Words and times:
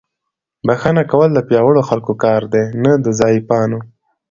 بښنه 0.67 1.03
کول 1.11 1.29
د 1.33 1.39
پیاوړو 1.47 1.81
خلکو 1.89 2.13
کار 2.23 2.41
دی، 2.53 2.63
نه 2.83 2.91
د 3.05 3.07
ضعیفانو. 3.19 3.79